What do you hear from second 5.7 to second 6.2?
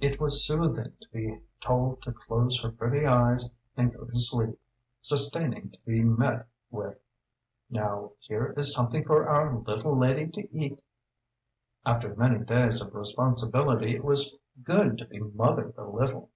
to be